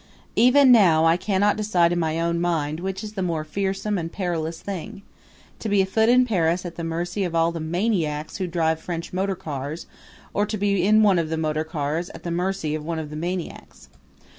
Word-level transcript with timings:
Even 0.35 0.71
now 0.71 1.05
I 1.05 1.15
cannot 1.15 1.57
decide 1.57 1.93
in 1.93 1.99
my 1.99 2.19
own 2.19 2.41
mind 2.41 2.79
which 2.79 3.03
is 3.03 3.13
the 3.13 3.21
more 3.21 3.43
fearsome 3.43 3.99
and 3.99 4.11
perilous 4.11 4.59
thing 4.59 5.03
to 5.59 5.69
be 5.69 5.79
afoot 5.79 6.09
in 6.09 6.25
Paris 6.25 6.65
at 6.65 6.75
the 6.75 6.83
mercy 6.83 7.23
of 7.23 7.35
all 7.35 7.51
the 7.51 7.59
maniacs 7.59 8.37
who 8.37 8.47
drive 8.47 8.79
French 8.81 9.13
motor 9.13 9.35
cars 9.35 9.85
or 10.33 10.47
to 10.47 10.57
be 10.57 10.83
in 10.83 11.03
one 11.03 11.19
of 11.19 11.29
the 11.29 11.37
motor 11.37 11.63
cars 11.63 12.09
at 12.15 12.23
the 12.23 12.31
mercy 12.31 12.73
of 12.73 12.83
one 12.83 12.97
of 12.97 13.11
the 13.11 13.15
maniacs. 13.15 13.89